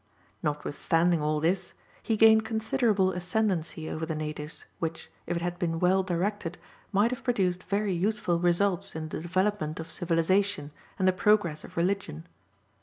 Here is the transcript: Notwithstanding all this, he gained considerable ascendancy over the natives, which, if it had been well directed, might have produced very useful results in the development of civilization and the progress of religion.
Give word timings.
Notwithstanding 0.41 1.21
all 1.21 1.39
this, 1.39 1.75
he 2.01 2.17
gained 2.17 2.43
considerable 2.43 3.11
ascendancy 3.11 3.87
over 3.87 4.03
the 4.03 4.15
natives, 4.15 4.65
which, 4.79 5.11
if 5.27 5.35
it 5.37 5.43
had 5.43 5.59
been 5.59 5.79
well 5.79 6.01
directed, 6.01 6.57
might 6.91 7.11
have 7.11 7.23
produced 7.23 7.65
very 7.65 7.93
useful 7.93 8.39
results 8.39 8.95
in 8.95 9.09
the 9.09 9.21
development 9.21 9.79
of 9.79 9.91
civilization 9.91 10.71
and 10.97 11.07
the 11.07 11.13
progress 11.13 11.63
of 11.63 11.77
religion. 11.77 12.25